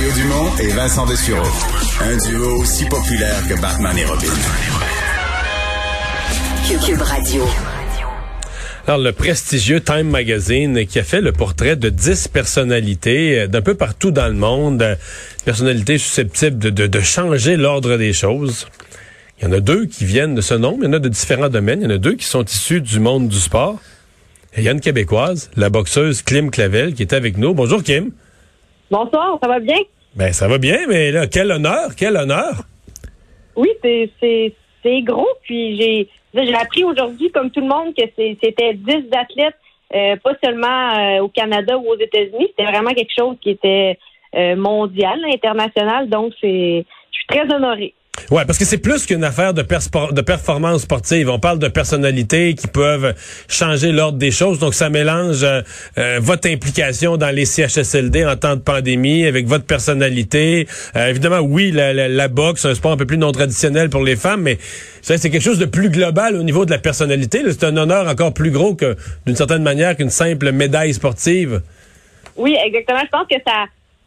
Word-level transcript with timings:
Mario 0.00 0.14
Dumont 0.14 0.56
et 0.58 0.68
Vincent 0.68 1.04
Dessureau. 1.04 1.46
Un 2.00 2.16
duo 2.16 2.62
aussi 2.62 2.86
populaire 2.86 3.46
que 3.46 3.60
Batman 3.60 3.98
et 3.98 4.06
Robin. 4.06 4.32
Cube 6.86 7.02
Radio. 7.02 7.46
Alors, 8.86 8.98
le 8.98 9.12
prestigieux 9.12 9.82
Time 9.82 10.08
Magazine 10.08 10.86
qui 10.86 10.98
a 10.98 11.02
fait 11.02 11.20
le 11.20 11.32
portrait 11.32 11.76
de 11.76 11.90
10 11.90 12.28
personnalités 12.28 13.40
euh, 13.40 13.46
d'un 13.46 13.60
peu 13.60 13.74
partout 13.74 14.10
dans 14.10 14.28
le 14.28 14.34
monde, 14.34 14.96
personnalités 15.44 15.98
susceptibles 15.98 16.58
de, 16.58 16.70
de, 16.70 16.86
de 16.86 17.00
changer 17.00 17.58
l'ordre 17.58 17.98
des 17.98 18.14
choses. 18.14 18.68
Il 19.38 19.48
y 19.48 19.48
en 19.48 19.52
a 19.52 19.60
deux 19.60 19.84
qui 19.84 20.06
viennent 20.06 20.34
de 20.34 20.40
ce 20.40 20.54
nombre, 20.54 20.78
il 20.80 20.86
y 20.86 20.88
en 20.88 20.94
a 20.94 20.98
de 20.98 21.10
différents 21.10 21.50
domaines, 21.50 21.80
il 21.82 21.84
y 21.84 21.92
en 21.92 21.96
a 21.96 21.98
deux 21.98 22.14
qui 22.14 22.24
sont 22.24 22.44
issus 22.44 22.80
du 22.80 23.00
monde 23.00 23.28
du 23.28 23.38
sport. 23.38 23.78
Et 24.54 24.60
il 24.60 24.64
y 24.64 24.68
a 24.70 24.72
une 24.72 24.80
Québécoise, 24.80 25.50
la 25.56 25.68
boxeuse 25.68 26.22
Kim 26.22 26.50
Clavel, 26.50 26.94
qui 26.94 27.02
est 27.02 27.12
avec 27.12 27.36
nous. 27.36 27.52
Bonjour 27.52 27.82
Kim. 27.82 28.12
Bonsoir, 28.90 29.38
ça 29.40 29.48
va 29.48 29.60
bien? 29.60 29.78
Ben 30.16 30.32
ça 30.32 30.48
va 30.48 30.58
bien, 30.58 30.86
mais 30.88 31.12
là, 31.12 31.28
quel 31.28 31.52
honneur, 31.52 31.90
quel 31.96 32.16
honneur. 32.16 32.62
Oui, 33.54 33.68
c'est 33.82 35.02
gros. 35.02 35.28
Puis 35.44 35.76
j'ai 35.76 36.08
j'ai 36.34 36.54
appris 36.54 36.82
aujourd'hui, 36.84 37.30
comme 37.30 37.50
tout 37.50 37.60
le 37.60 37.68
monde, 37.68 37.94
que 37.94 38.02
c'était 38.16 38.74
10 38.74 39.06
athlètes, 39.12 39.54
euh, 39.94 40.16
pas 40.16 40.32
seulement 40.42 40.98
euh, 40.98 41.22
au 41.22 41.28
Canada 41.28 41.78
ou 41.78 41.88
aux 41.88 41.98
États-Unis. 41.98 42.48
C'était 42.48 42.70
vraiment 42.70 42.90
quelque 42.90 43.12
chose 43.16 43.36
qui 43.40 43.50
était 43.50 43.98
euh, 44.34 44.56
mondial, 44.56 45.20
international. 45.24 46.08
Donc 46.08 46.32
c'est 46.40 46.84
je 47.12 47.16
suis 47.16 47.26
très 47.28 47.52
honorée. 47.54 47.94
Ouais, 48.30 48.44
parce 48.44 48.58
que 48.58 48.64
c'est 48.64 48.78
plus 48.78 49.06
qu'une 49.06 49.24
affaire 49.24 49.54
de, 49.54 49.62
de 49.62 50.20
performance 50.20 50.82
sportive. 50.82 51.28
On 51.30 51.38
parle 51.38 51.58
de 51.58 51.68
personnalités 51.68 52.54
qui 52.54 52.66
peuvent 52.66 53.14
changer 53.48 53.92
l'ordre 53.92 54.18
des 54.18 54.30
choses. 54.30 54.58
Donc, 54.58 54.74
ça 54.74 54.90
mélange 54.90 55.42
euh, 55.42 55.62
euh, 55.98 56.18
votre 56.20 56.48
implication 56.48 57.16
dans 57.16 57.34
les 57.34 57.44
CHSLD 57.44 58.24
en 58.24 58.36
temps 58.36 58.56
de 58.56 58.60
pandémie 58.60 59.24
avec 59.26 59.46
votre 59.46 59.64
personnalité. 59.64 60.68
Euh, 60.96 61.08
évidemment, 61.08 61.40
oui, 61.40 61.70
la, 61.70 61.92
la, 61.92 62.08
la, 62.08 62.28
boxe, 62.28 62.64
un 62.64 62.74
sport 62.74 62.92
un 62.92 62.96
peu 62.96 63.06
plus 63.06 63.18
non 63.18 63.32
traditionnel 63.32 63.90
pour 63.90 64.02
les 64.02 64.16
femmes, 64.16 64.42
mais 64.42 64.58
c'est 65.02 65.18
quelque 65.30 65.42
chose 65.42 65.58
de 65.58 65.66
plus 65.66 65.90
global 65.90 66.36
au 66.36 66.42
niveau 66.42 66.64
de 66.64 66.70
la 66.70 66.78
personnalité. 66.78 67.42
C'est 67.48 67.64
un 67.64 67.76
honneur 67.76 68.08
encore 68.08 68.32
plus 68.34 68.50
gros 68.50 68.74
que, 68.74 68.96
d'une 69.26 69.36
certaine 69.36 69.62
manière, 69.62 69.96
qu'une 69.96 70.10
simple 70.10 70.52
médaille 70.52 70.94
sportive. 70.94 71.62
Oui, 72.36 72.56
exactement. 72.64 73.00
Je 73.04 73.10
pense 73.10 73.26
que 73.28 73.36
ça, 73.46 73.64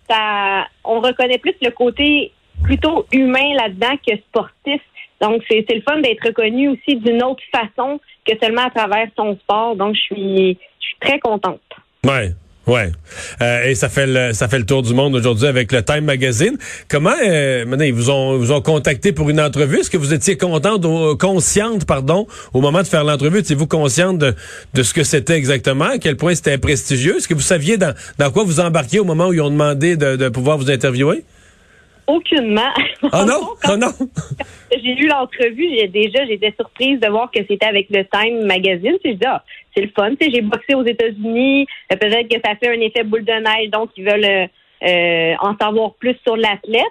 ça, 0.09 0.67
on 0.83 0.99
reconnaît 1.01 1.37
plus 1.37 1.55
le 1.61 1.71
côté 1.71 2.31
plutôt 2.63 3.05
humain 3.11 3.53
là-dedans 3.55 3.95
que 4.05 4.15
sportif. 4.29 4.81
Donc, 5.21 5.41
c'est 5.49 5.65
le 5.69 5.81
fun 5.81 6.01
d'être 6.01 6.25
reconnu 6.25 6.69
aussi 6.69 6.97
d'une 6.97 7.23
autre 7.23 7.43
façon 7.51 7.99
que 8.27 8.33
seulement 8.41 8.65
à 8.65 8.69
travers 8.69 9.07
son 9.17 9.35
sport. 9.35 9.75
Donc, 9.75 9.95
je 9.95 10.01
suis, 10.01 10.57
je 10.79 10.85
suis 10.85 10.97
très 10.99 11.19
contente. 11.19 11.61
Ouais. 12.05 12.31
Ouais, 12.65 12.93
euh, 13.41 13.65
et 13.65 13.75
ça 13.75 13.89
fait 13.89 14.07
le 14.07 14.31
ça 14.31 14.47
fait 14.47 14.57
le 14.57 14.65
tour 14.65 14.83
du 14.83 14.93
monde 14.93 15.13
aujourd'hui 15.15 15.47
avec 15.47 15.73
le 15.73 15.83
Time 15.83 16.05
Magazine. 16.05 16.57
Comment 16.87 17.11
euh, 17.21 17.65
maintenant 17.65 17.83
ils 17.83 17.93
vous 17.93 18.09
ont 18.09 18.37
vous 18.37 18.53
ont 18.53 18.61
contacté 18.61 19.11
pour 19.11 19.29
une 19.29 19.41
entrevue? 19.41 19.79
Est-ce 19.79 19.89
que 19.89 19.97
vous 19.97 20.13
étiez 20.13 20.37
contente 20.37 20.85
ou 20.85 21.17
consciente 21.17 21.83
pardon 21.85 22.25
au 22.53 22.61
moment 22.61 22.79
de 22.79 22.87
faire 22.87 23.03
l'entrevue? 23.03 23.39
Étiez-vous 23.39 23.67
consciente 23.67 24.17
de, 24.17 24.33
de 24.75 24.81
ce 24.81 24.93
que 24.93 25.03
c'était 25.03 25.33
exactement? 25.33 25.89
À 25.89 25.97
quel 25.97 26.15
point 26.15 26.35
c'était 26.35 26.57
prestigieux? 26.57 27.17
Est-ce 27.17 27.27
que 27.27 27.33
vous 27.33 27.41
saviez 27.41 27.75
dans 27.75 27.93
dans 28.17 28.31
quoi 28.31 28.45
vous 28.45 28.61
embarquiez 28.61 29.01
au 29.01 29.03
moment 29.03 29.27
où 29.27 29.33
ils 29.33 29.41
ont 29.41 29.51
demandé 29.51 29.97
de, 29.97 30.15
de 30.15 30.29
pouvoir 30.29 30.57
vous 30.57 30.71
interviewer? 30.71 31.25
Aucunement. 32.07 32.73
Oh 33.03 33.23
non? 33.27 33.49
Oh 33.69 33.77
non? 33.77 33.91
j'ai 34.71 34.93
lu 34.95 35.07
l'entrevue, 35.07 35.69
j'ai 35.77 35.87
déjà 35.87 36.25
j'étais 36.25 36.53
surprise 36.57 36.99
de 36.99 37.07
voir 37.07 37.31
que 37.31 37.39
c'était 37.47 37.65
avec 37.65 37.87
le 37.89 38.03
Time 38.05 38.45
Magazine. 38.45 38.97
Je 39.03 39.11
dis, 39.11 39.25
ah, 39.25 39.43
c'est 39.75 39.83
le 39.83 39.89
fun. 39.95 40.11
j'ai 40.19 40.41
boxé 40.41 40.75
aux 40.75 40.85
États-Unis. 40.85 41.65
Euh, 41.91 41.95
peut-être 41.95 42.27
que 42.27 42.41
ça 42.43 42.55
fait 42.55 42.69
un 42.69 42.81
effet 42.81 43.03
boule 43.03 43.23
de 43.23 43.31
neige, 43.31 43.69
donc 43.69 43.91
ils 43.95 44.03
veulent 44.03 44.25
euh, 44.25 44.47
euh, 44.85 45.33
en 45.39 45.57
savoir 45.57 45.93
plus 45.93 46.15
sur 46.25 46.35
l'athlète. 46.35 46.83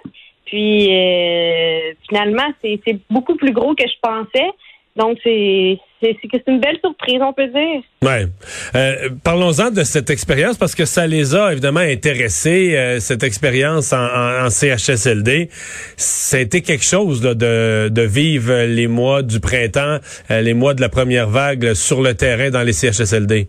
Puis 0.45 0.85
finalement, 2.07 2.47
c'est 2.61 2.99
beaucoup 3.09 3.35
plus 3.35 3.53
gros 3.53 3.73
que 3.75 3.85
je 3.87 3.99
pensais. 4.01 4.49
Donc, 4.95 5.17
c'est 5.23 5.79
une 6.47 6.59
belle 6.59 6.77
surprise, 6.79 7.19
on 7.21 7.33
peut 7.33 7.47
dire. 7.47 7.81
Ouais. 8.03 8.27
Euh, 8.75 9.09
Parlons-en 9.23 9.71
de 9.71 9.83
cette 9.83 10.11
expérience 10.11 10.55
parce 10.57 10.75
que 10.75 10.85
ça 10.85 11.07
les 11.07 11.33
a 11.33 11.51
évidemment 11.51 11.79
intéressés, 11.79 12.75
euh, 12.75 12.99
cette 12.99 13.23
expérience 13.23 13.91
en, 13.91 14.45
en, 14.45 14.49
CHSLD. 14.51 15.49
Ça 15.97 16.37
a 16.37 16.39
été 16.41 16.61
quelque 16.61 16.83
chose 16.85 17.21
de, 17.21 17.89
de 17.89 18.01
vivre 18.03 18.65
les 18.65 18.87
mois 18.87 19.23
du 19.23 19.39
printemps, 19.39 19.97
euh, 20.29 20.41
les 20.41 20.53
mois 20.53 20.75
de 20.75 20.81
la 20.81 20.89
première 20.89 21.27
vague 21.27 21.73
sur 21.73 22.01
le 22.01 22.13
terrain 22.13 22.51
dans 22.51 22.61
les 22.61 22.73
CHSLD. 22.73 23.47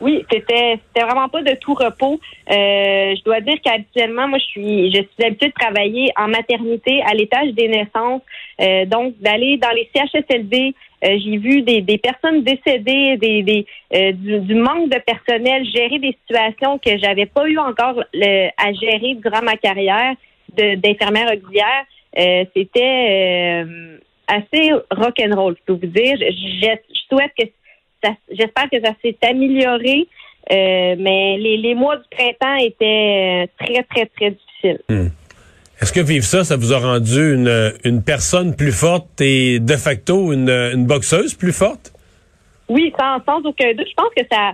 Oui, 0.00 0.24
c'était 0.30 0.78
c'était 0.86 1.06
vraiment 1.06 1.28
pas 1.28 1.42
de 1.42 1.54
tout 1.54 1.74
repos. 1.74 2.20
Euh, 2.50 3.14
je 3.16 3.22
dois 3.24 3.40
dire 3.40 3.56
qu'habituellement, 3.64 4.28
moi, 4.28 4.38
je 4.38 4.44
suis 4.44 4.92
je 4.92 5.02
suis 5.02 5.24
habituée 5.24 5.48
de 5.48 5.52
travailler 5.52 6.12
en 6.16 6.28
maternité 6.28 7.02
à 7.02 7.14
l'étage 7.14 7.52
des 7.52 7.68
naissances, 7.68 8.22
euh, 8.60 8.84
donc 8.86 9.14
d'aller 9.20 9.56
dans 9.58 9.70
les 9.70 9.88
CHSLD. 9.94 10.74
Euh, 11.04 11.18
j'ai 11.22 11.36
vu 11.36 11.62
des, 11.62 11.80
des 11.82 11.98
personnes 11.98 12.42
décédées, 12.42 13.16
des, 13.18 13.42
des 13.42 13.66
du, 14.12 14.54
manque 14.54 14.88
de 14.88 14.98
personnel, 15.00 15.64
gérer 15.66 15.98
des 15.98 16.16
situations 16.26 16.78
que 16.78 16.98
j'avais 16.98 17.26
pas 17.26 17.46
eu 17.46 17.58
encore 17.58 18.02
à 18.02 18.72
gérer 18.72 19.14
durant 19.14 19.42
ma 19.42 19.56
carrière 19.56 20.14
d'infirmière 20.56 21.30
auxiliaire. 21.32 21.84
C'était 22.56 23.64
assez 24.26 24.72
rock'n'roll, 24.90 25.56
je 25.58 25.64
peux 25.66 25.78
vous 25.80 25.92
dire. 25.92 26.16
Je, 26.18 26.76
je 26.88 27.00
souhaite 27.10 27.32
que 27.38 27.44
j'espère 28.30 28.70
que 28.70 28.80
ça 28.80 28.92
s'est 29.02 29.16
amélioré. 29.22 30.06
Euh, 30.52 30.94
mais 30.98 31.38
les, 31.38 31.74
mois 31.74 31.96
du 31.96 32.04
printemps 32.10 32.56
étaient 32.56 33.44
euh, 33.44 33.64
très, 33.64 33.82
très, 33.84 34.06
très 34.06 34.30
difficiles. 34.32 34.80
Hmm. 34.90 35.08
Est-ce 35.80 35.92
que 35.92 36.00
vivre 36.00 36.24
ça, 36.24 36.44
ça 36.44 36.56
vous 36.56 36.72
a 36.72 36.78
rendu 36.78 37.34
une, 37.34 37.72
une 37.84 38.02
personne 38.02 38.54
plus 38.54 38.72
forte 38.72 39.20
et 39.20 39.58
de 39.58 39.76
facto 39.76 40.32
une, 40.32 40.50
une 40.50 40.86
boxeuse 40.86 41.34
plus 41.34 41.52
forte? 41.52 41.92
Oui, 42.68 42.92
sans, 42.98 43.22
sans 43.24 43.40
aucun 43.46 43.72
doute. 43.72 43.88
Je 43.88 43.94
pense 43.94 44.12
que 44.16 44.22
ça. 44.30 44.52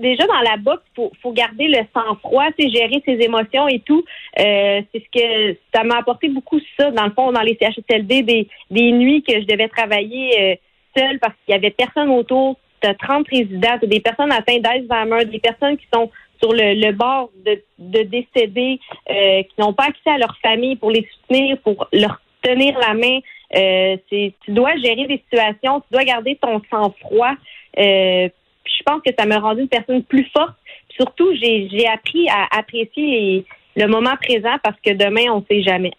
Déjà 0.00 0.26
dans 0.26 0.40
la 0.40 0.56
boxe, 0.56 0.82
faut, 0.96 1.12
faut 1.22 1.32
garder 1.32 1.68
le 1.68 1.80
sang-froid, 1.92 2.46
c'est 2.58 2.70
gérer 2.70 3.02
ses 3.04 3.22
émotions 3.22 3.68
et 3.68 3.80
tout. 3.80 4.02
Euh, 4.38 4.80
c'est 4.92 5.02
ce 5.02 5.18
que 5.18 5.58
ça 5.74 5.84
m'a 5.84 5.98
apporté 5.98 6.28
beaucoup 6.28 6.58
ça. 6.78 6.90
Dans 6.90 7.04
le 7.04 7.10
fond, 7.10 7.32
dans 7.32 7.42
les 7.42 7.58
CHSLD, 7.60 8.22
des, 8.22 8.48
des 8.70 8.92
nuits 8.92 9.22
que 9.22 9.34
je 9.34 9.46
devais 9.46 9.68
travailler 9.68 10.58
seule 10.96 11.18
parce 11.18 11.34
qu'il 11.44 11.54
y 11.54 11.56
avait 11.56 11.70
personne 11.70 12.10
autour. 12.10 12.56
Tu 12.80 12.88
as 12.88 12.94
30 12.94 13.26
résidents, 13.28 13.78
des 13.82 14.00
personnes 14.00 14.32
atteintes 14.32 14.62
d'Alzheimer, 14.62 15.24
des 15.26 15.38
personnes 15.38 15.76
qui 15.76 15.86
sont 15.92 16.10
sur 16.42 16.52
le, 16.52 16.92
bord 16.92 17.30
de, 17.44 17.62
de 17.78 18.02
décéder, 18.02 18.80
euh, 19.10 19.42
qui 19.42 19.54
n'ont 19.58 19.72
pas 19.72 19.84
accès 19.84 20.10
à 20.10 20.18
leur 20.18 20.36
famille 20.42 20.76
pour 20.76 20.90
les 20.90 21.06
soutenir, 21.12 21.58
pour 21.58 21.88
leur 21.92 22.20
tenir 22.42 22.78
la 22.78 22.94
main. 22.94 23.18
Euh, 23.56 23.96
tu 24.10 24.52
dois 24.52 24.76
gérer 24.76 25.06
des 25.06 25.22
situations, 25.24 25.80
tu 25.80 25.86
dois 25.92 26.04
garder 26.04 26.36
ton 26.40 26.60
sang-froid. 26.70 27.32
Euh, 27.78 28.28
je 28.64 28.82
pense 28.84 29.00
que 29.02 29.12
ça 29.16 29.26
m'a 29.26 29.38
rendu 29.38 29.62
une 29.62 29.68
personne 29.68 30.02
plus 30.02 30.28
forte. 30.36 30.54
surtout, 30.90 31.34
j'ai 31.36 31.86
appris 31.86 32.28
à 32.28 32.58
apprécier 32.58 33.44
le 33.76 33.86
moment 33.86 34.16
présent 34.16 34.56
parce 34.62 34.78
que 34.84 34.92
demain, 34.92 35.32
on 35.32 35.40
ne 35.40 35.44
sait 35.50 35.62
jamais. 35.62 35.92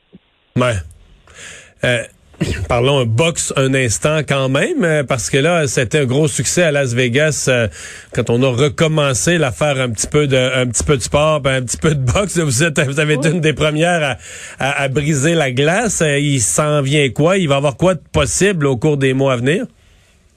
Ouais. 0.55 0.73
Parlons 2.67 3.05
boxe 3.05 3.53
un 3.55 3.73
instant 3.73 4.19
quand 4.27 4.49
même, 4.49 4.83
euh, 4.83 5.03
parce 5.03 5.29
que 5.29 5.37
là, 5.37 5.67
c'était 5.67 5.99
un 5.99 6.05
gros 6.05 6.27
succès 6.27 6.63
à 6.63 6.71
Las 6.71 6.93
Vegas 6.93 7.47
euh, 7.47 7.67
quand 8.13 8.29
on 8.29 8.43
a 8.43 8.49
recommencé 8.49 9.41
à 9.41 9.51
faire 9.51 9.79
un 9.79 9.89
petit 9.89 10.07
peu 10.07 10.27
de, 10.27 10.35
un 10.35 10.67
petit 10.67 10.83
peu 10.83 10.97
de 10.97 11.01
sport, 11.01 11.39
ben, 11.39 11.61
un 11.61 11.65
petit 11.65 11.77
peu 11.77 11.95
de 11.95 12.11
boxe. 12.11 12.37
Vous 12.37 12.63
êtes, 12.63 12.79
vous 12.81 12.99
avez 12.99 13.13
été 13.13 13.29
une 13.29 13.39
des 13.39 13.53
premières 13.53 14.17
à, 14.59 14.83
à, 14.83 14.87
briser 14.89 15.33
la 15.33 15.51
glace. 15.51 16.01
Euh, 16.01 16.19
il 16.19 16.41
s'en 16.41 16.81
vient 16.81 17.09
quoi? 17.09 17.37
Il 17.37 17.47
va 17.47 17.55
y 17.55 17.57
avoir 17.57 17.77
quoi 17.77 17.93
de 17.93 18.01
possible 18.11 18.67
au 18.67 18.75
cours 18.75 18.97
des 18.97 19.13
mois 19.13 19.33
à 19.33 19.37
venir? 19.37 19.65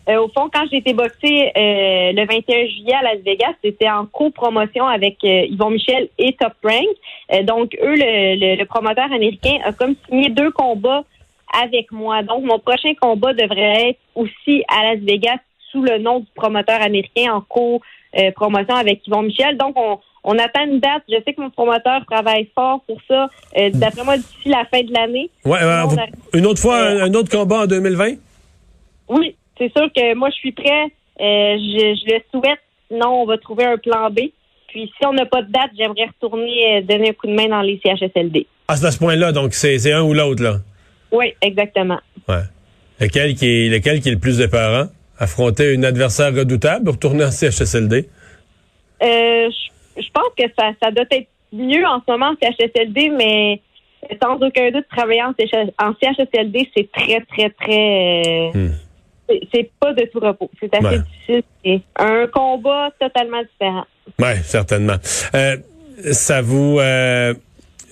Au 0.08 0.28
fond, 0.28 0.48
quand 0.50 0.64
j'ai 0.70 0.78
été 0.78 0.94
boxée 0.94 1.52
le 1.54 2.26
21 2.26 2.66
juillet 2.66 2.94
à 2.98 3.02
Las 3.02 3.22
Vegas, 3.26 3.52
c'était 3.62 3.90
en 3.90 4.06
co-promotion 4.06 4.86
avec 4.86 5.18
Yvon 5.22 5.68
Michel 5.68 6.08
et 6.16 6.34
Top 6.40 6.54
Rank. 6.64 7.44
donc, 7.44 7.76
eux, 7.82 7.94
le, 7.94 8.56
le 8.56 8.64
promoteur 8.64 9.12
américain 9.12 9.58
a 9.66 9.72
comme 9.74 9.94
signé 10.08 10.30
deux 10.30 10.50
combats 10.50 11.04
avec 11.52 11.90
moi. 11.92 12.22
Donc, 12.22 12.44
mon 12.44 12.58
prochain 12.58 12.92
combat 13.00 13.32
devrait 13.32 13.90
être 13.90 14.00
aussi 14.14 14.64
à 14.68 14.84
Las 14.84 15.00
Vegas 15.00 15.38
sous 15.70 15.82
le 15.82 15.98
nom 15.98 16.20
du 16.20 16.26
promoteur 16.34 16.80
américain 16.80 17.32
en 17.32 17.40
co-promotion 17.40 18.74
avec 18.74 19.06
Yvon 19.06 19.22
Michel. 19.22 19.56
Donc, 19.56 19.74
on, 19.76 19.98
on 20.24 20.38
attend 20.38 20.64
une 20.64 20.80
date. 20.80 21.02
Je 21.08 21.16
sais 21.24 21.32
que 21.32 21.40
mon 21.40 21.50
promoteur 21.50 22.04
travaille 22.10 22.48
fort 22.54 22.82
pour 22.86 22.98
ça. 23.08 23.28
Euh, 23.56 23.70
d'après 23.72 24.04
moi, 24.04 24.16
d'ici 24.16 24.48
la 24.48 24.64
fin 24.66 24.82
de 24.82 24.92
l'année. 24.92 25.30
Ouais, 25.44 25.58
une 26.34 26.46
autre 26.46 26.60
fois, 26.60 26.76
euh, 26.76 27.04
un 27.04 27.14
autre 27.14 27.30
combat 27.30 27.62
en 27.62 27.66
2020? 27.66 28.14
Oui, 29.08 29.36
c'est 29.56 29.72
sûr 29.74 29.88
que 29.94 30.14
moi, 30.14 30.28
je 30.30 30.34
suis 30.34 30.52
prêt. 30.52 30.84
Euh, 31.20 31.56
je, 31.56 31.96
je, 32.06 32.14
le 32.14 32.20
souhaite. 32.30 32.60
Sinon, 32.88 33.22
on 33.22 33.26
va 33.26 33.38
trouver 33.38 33.64
un 33.64 33.76
plan 33.76 34.10
B. 34.10 34.20
Puis, 34.68 34.92
si 34.98 35.06
on 35.06 35.12
n'a 35.12 35.26
pas 35.26 35.42
de 35.42 35.50
date, 35.50 35.70
j'aimerais 35.78 36.06
retourner 36.06 36.82
donner 36.82 37.10
un 37.10 37.12
coup 37.12 37.26
de 37.26 37.32
main 37.32 37.48
dans 37.48 37.62
les 37.62 37.80
CHSLD. 37.82 38.46
Ah, 38.68 38.76
c'est 38.76 38.86
à 38.86 38.90
ce 38.90 38.98
point-là. 38.98 39.32
Donc, 39.32 39.54
c'est 39.54 39.92
un 39.92 40.02
ou 40.02 40.12
l'autre, 40.12 40.42
là? 40.42 40.56
Oui, 41.12 41.34
exactement. 41.40 41.98
Ouais. 42.28 42.42
Lequel 43.00 43.34
qui 43.34 43.46
est, 43.46 43.68
lequel 43.68 44.00
qui 44.00 44.08
est 44.08 44.12
le 44.12 44.18
plus 44.18 44.40
épeurant? 44.40 44.86
Affronter 45.18 45.72
une 45.72 45.84
adversaire 45.84 46.34
redoutable 46.34 46.88
ou 46.88 46.92
retourner 46.92 47.24
en 47.24 47.30
CHSLD? 47.30 48.08
Euh, 49.02 49.48
je, 49.96 50.10
pense 50.12 50.30
que 50.36 50.44
ça, 50.56 50.70
ça 50.82 50.90
doit 50.90 51.04
être 51.10 51.28
mieux 51.52 51.84
en 51.84 52.00
ce 52.06 52.12
moment 52.12 52.30
en 52.30 52.36
CHSLD, 52.40 53.10
mais 53.10 53.60
sans 54.22 54.36
aucun 54.36 54.70
doute, 54.70 54.86
travailler 54.90 55.22
en, 55.22 55.32
CHSLD, 55.34 56.70
c'est 56.76 56.90
très, 56.92 57.20
très, 57.20 57.50
très... 57.50 58.22
Euh, 58.26 58.52
hmm. 58.54 58.72
C'est 59.52 59.70
pas 59.78 59.92
de 59.92 60.06
tout 60.06 60.20
repos. 60.20 60.50
C'est 60.58 60.74
assez 60.74 61.00
difficile. 61.00 61.42
C'est 61.62 61.82
un 61.96 62.26
combat 62.28 62.90
totalement 62.98 63.42
différent. 63.42 63.84
Oui, 64.18 64.36
certainement. 64.42 64.96
Euh, 65.34 65.56
ça 66.12 66.40
vous... 66.40 66.78
Euh, 66.78 67.34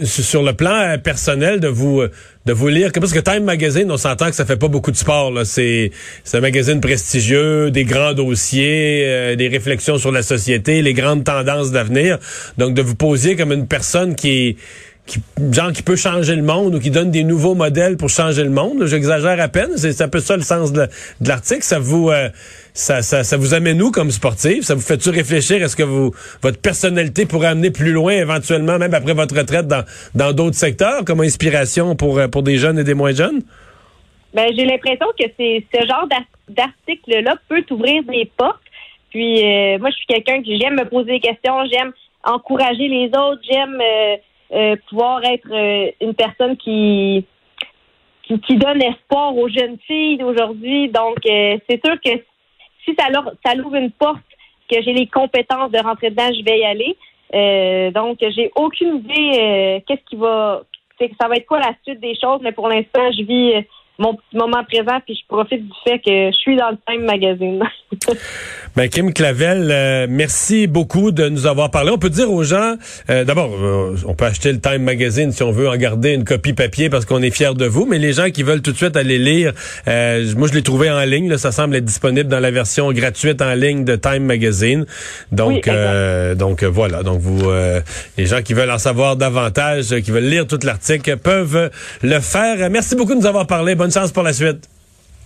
sur 0.03 0.43
le 0.43 0.53
plan 0.53 0.97
personnel 1.03 1.61
de 1.61 1.69
vous 1.69 2.03
de 2.47 2.53
vous 2.53 2.69
lire 2.69 2.91
parce 2.93 3.13
que 3.13 3.19
Time 3.19 3.45
Magazine 3.45 3.91
on 3.91 3.97
s'entend 3.97 4.27
que 4.27 4.37
ça 4.37 4.45
fait 4.45 4.57
pas 4.57 4.69
beaucoup 4.69 4.91
de 4.91 4.97
sport 4.97 5.31
là. 5.31 5.45
C'est 5.45 5.91
c'est 6.25 6.37
un 6.37 6.41
magazine 6.41 6.81
prestigieux 6.81 7.71
des 7.71 7.85
grands 7.85 8.13
dossiers 8.13 9.37
des 9.37 9.49
réflexions 9.49 9.99
sur 9.99 10.13
la 10.13 10.23
société 10.23 10.83
les 10.83 10.95
grandes 10.95 11.25
tendances 11.25 11.71
d'avenir. 11.71 12.19
Donc 12.59 12.75
de 12.75 12.83
vous 12.83 12.95
poser 12.95 13.37
comme 13.37 13.53
une 13.53 13.67
personne 13.67 14.15
qui 14.15 14.57
qui, 15.07 15.21
genre 15.53 15.73
qui 15.73 15.83
peut 15.83 15.97
changer 15.97 16.35
le 16.35 16.43
monde 16.43 16.75
ou 16.75 16.81
qui 16.81 16.91
donne 16.91 17.11
des 17.11 17.25
nouveaux 17.25 17.55
modèles 17.55 17.97
pour 17.97 18.09
changer 18.09 18.43
le 18.43 18.51
monde. 18.51 18.87
J'exagère 18.87 19.41
à 19.41 19.49
peine. 19.49 19.77
C'est 19.77 20.01
un 20.03 20.09
peu 20.09 20.21
ça 20.21 20.37
le 20.37 20.43
sens 20.43 20.73
de, 20.73 20.87
l'article. 21.25 21.63
Ça 21.63 21.79
vous 21.79 22.11
euh, 22.11 22.29
ça, 22.75 23.03
ça, 23.03 23.25
ça, 23.25 23.37
vous 23.37 23.55
amène 23.55 23.81
où 23.81 23.91
comme 23.91 24.11
sportif? 24.11 24.65
Ça 24.65 24.75
vous 24.75 24.81
fait-tu 24.81 25.11
réfléchir? 25.11 25.63
Est-ce 25.63 25.77
que 25.77 25.85
vous 25.85 26.13
votre 26.43 26.61
personnalité 26.61 27.25
pourrait 27.25 27.49
amener 27.49 27.71
plus 27.71 27.93
loin 27.93 28.13
éventuellement, 28.13 28.79
même 28.79 28.95
après 28.95 29.15
votre 29.15 29.37
retraite, 29.37 29.69
dans 29.69 29.85
dans 30.15 30.33
d'autres 30.33 30.57
secteurs, 30.57 31.05
comme 31.05 31.21
inspiration 31.21 31.97
pour, 31.97 32.19
euh, 32.19 32.29
pour 32.29 32.43
des 32.43 32.59
jeunes 32.59 32.79
et 32.79 32.85
des 32.85 32.95
moins 32.95 33.13
jeunes? 33.13 33.43
Ben, 34.35 34.53
j'ai 34.55 34.67
l'impression 34.67 35.07
que 35.19 35.25
c'est 35.39 35.65
ce 35.73 35.87
genre 35.87 36.07
d'article-là 36.49 37.37
peut 37.49 37.65
ouvrir 37.71 38.03
des 38.05 38.31
portes. 38.37 38.61
Puis 39.11 39.43
euh, 39.43 39.79
moi, 39.79 39.89
je 39.91 39.97
suis 39.97 40.07
quelqu'un 40.07 40.43
qui 40.43 40.59
j'aime 40.59 40.75
me 40.75 40.85
poser 40.85 41.13
des 41.13 41.21
questions, 41.21 41.55
j'aime 41.71 41.93
encourager 42.23 42.89
les 42.89 43.07
autres, 43.07 43.41
j'aime 43.51 43.81
euh, 43.81 44.17
pouvoir 44.89 45.25
être 45.25 45.49
euh, 45.53 45.91
une 46.01 46.15
personne 46.15 46.57
qui, 46.57 47.25
qui, 48.23 48.57
donne 48.57 48.83
espoir 48.83 49.37
aux 49.37 49.49
jeunes 49.49 49.79
filles 49.87 50.19
d'aujourd'hui. 50.19 50.89
Donc, 50.89 51.19
euh, 51.27 51.59
c'est 51.69 51.85
sûr 51.85 51.97
que 52.05 52.11
si 52.85 52.95
ça 52.99 53.09
leur 53.11 53.33
ça 53.45 53.55
l'ouvre 53.55 53.77
une 53.77 53.91
porte, 53.91 54.23
que 54.71 54.83
j'ai 54.83 54.93
les 54.93 55.07
compétences 55.07 55.71
de 55.71 55.79
rentrer 55.79 56.11
dedans, 56.11 56.31
je 56.33 56.45
vais 56.45 56.59
y 56.59 56.65
aller. 56.65 57.93
donc, 57.93 58.19
j'ai 58.21 58.51
aucune 58.57 58.97
idée 58.97 59.83
qu'est-ce 59.87 60.05
qui 60.09 60.17
va, 60.17 60.63
ça 60.99 61.29
va 61.29 61.37
être 61.37 61.47
quoi 61.47 61.61
la 61.61 61.75
suite 61.85 62.01
des 62.01 62.17
choses, 62.19 62.41
mais 62.43 62.53
pour 62.53 62.69
l'instant, 62.69 63.13
je 63.13 63.23
vis 63.23 63.65
mon 63.99 64.15
petit 64.15 64.37
moment 64.37 64.63
présent, 64.65 65.01
puis 65.05 65.19
je 65.21 65.27
profite 65.27 65.63
du 65.63 65.73
fait 65.85 65.99
que 65.99 66.31
je 66.31 66.37
suis 66.37 66.57
dans 66.57 66.71
le 66.71 66.77
Time 66.87 67.05
Magazine. 67.05 67.63
ben, 68.77 68.89
Kim 68.89 69.13
Clavel, 69.13 69.71
euh, 69.71 70.07
merci 70.09 70.67
beaucoup 70.67 71.13
de 71.13 71.29
nous 71.29 71.47
avoir 71.47 71.71
parlé. 71.71 71.91
On 71.91 71.99
peut 71.99 72.11
dire 72.11 72.31
aux 72.31 72.45
gens, 72.45 72.75
euh, 73.09 73.25
d'abord, 73.25 73.51
euh, 73.55 73.97
on 74.07 74.15
peut 74.15 74.27
acheter 74.27 74.53
le 74.53 74.61
Time 74.61 74.83
Magazine 74.83 75.33
si 75.33 75.43
on 75.43 75.51
veut 75.51 75.69
en 75.69 75.77
garder 75.77 76.13
une 76.13 76.25
copie 76.25 76.53
papier 76.53 76.91
parce 76.91 77.07
qu'on 77.07 77.23
est 77.23 77.31
fiers 77.31 77.55
de 77.55 77.65
vous, 77.65 77.87
mais 77.87 77.99
les 77.99 78.13
gens 78.13 78.31
qui 78.31 78.43
veulent 78.43 78.61
tout 78.61 78.73
de 78.73 78.77
suite 78.77 78.97
aller 78.97 79.19
lire, 79.19 79.53
moi 79.87 80.49
je 80.49 80.53
l'ai 80.53 80.63
trouvé 80.63 80.91
en 80.91 81.05
ligne, 81.05 81.31
là, 81.31 81.39
ça 81.39 81.53
semble 81.53 81.77
être 81.77 81.85
disponible 81.85 82.29
dans 82.29 82.41
la 82.41 82.51
version 82.51 82.93
gratuite 82.93 83.41
en 83.41 83.55
ligne 83.55 83.85
de 83.85 83.97
Time 83.97 84.25
Magazine. 84.25 84.85
Donc, 85.33 85.71
donc 86.37 86.65
voilà, 86.65 87.03
donc 87.03 87.21
vous, 87.21 87.51
les 88.19 88.27
gens 88.27 88.43
qui 88.43 88.55
veulent 88.55 88.71
en 88.71 88.79
savoir 88.79 89.17
davantage, 89.17 90.01
qui 90.01 90.11
veulent 90.11 90.25
lire 90.25 90.47
tout 90.47 90.59
l'article, 90.63 91.17
peuvent 91.17 91.71
le 92.03 92.21
faire. 92.21 92.69
Merci 92.71 92.95
beaucoup 92.97 93.15
de 93.15 93.21
nous 93.21 93.27
avoir 93.27 93.47
parlé. 93.47 93.75
Bonne 93.75 93.86
chance 93.93 94.13
pour 94.13 94.23
la 94.23 94.33
suite. 94.33 94.69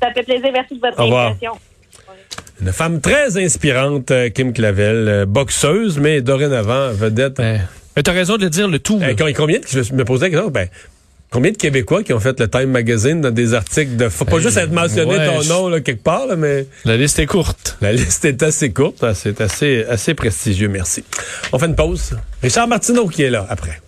Ça 0.03 0.11
fait 0.13 0.23
plaisir. 0.23 0.51
Merci 0.53 0.75
de 0.75 0.81
votre 0.81 1.01
invitation. 1.01 1.53
Une 2.61 2.73
femme 2.73 3.01
très 3.01 3.43
inspirante, 3.43 4.11
euh, 4.11 4.29
Kim 4.29 4.53
Clavel, 4.53 5.09
euh, 5.09 5.27
boxeuse, 5.27 5.99
mais 5.99 6.21
dorénavant 6.21 6.93
vedette. 6.93 7.39
Ben, 7.39 7.63
mais 7.97 8.03
t'as 8.03 8.13
raison 8.13 8.37
de 8.37 8.49
dire 8.49 8.69
le 8.69 8.79
tout. 8.79 9.01
Eh, 9.03 9.15
combien 9.33 9.59
de, 9.59 9.65
je 9.67 9.95
me 9.95 10.05
posais 10.05 10.27
la 10.27 10.31
question, 10.31 10.51
ben, 10.51 10.69
combien 11.31 11.53
de 11.53 11.57
Québécois 11.57 12.03
qui 12.03 12.13
ont 12.13 12.21
fait 12.21 12.39
le 12.39 12.49
Time 12.49 12.71
Magazine 12.71 13.23
dans 13.23 13.31
des 13.31 13.55
articles 13.55 13.97
de... 13.97 14.11
Faut 14.11 14.27
pas 14.27 14.33
ben, 14.33 14.43
juste 14.43 14.59
être 14.59 14.73
mentionné 14.73 15.17
ton 15.25 15.43
nom 15.45 15.69
là, 15.69 15.81
quelque 15.81 16.03
part, 16.03 16.27
là, 16.27 16.37
mais... 16.37 16.67
La 16.85 16.99
liste 16.99 17.19
est 17.19 17.27
courte. 17.27 17.79
La 17.81 17.93
liste 17.93 18.27
est 18.27 18.43
assez 18.43 18.73
courte. 18.73 19.05
C'est 19.15 19.41
assez, 19.41 19.85
assez 19.89 20.13
prestigieux, 20.15 20.69
merci. 20.69 21.03
On 21.53 21.59
fait 21.59 21.67
une 21.67 21.77
pause. 21.77 22.19
Richard 22.43 22.69
Martineau 22.69 23.09
qui 23.09 23.23
est 23.23 23.31
là 23.31 23.47
après. 23.49 23.81